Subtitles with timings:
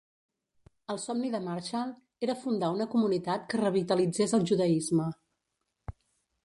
[0.93, 1.91] El somni de Marshall
[2.29, 5.11] era fundar una comunitat que revitalitzés el judaisme.